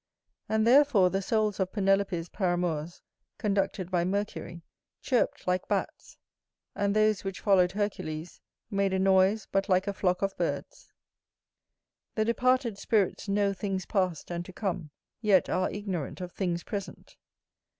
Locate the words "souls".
1.21-1.59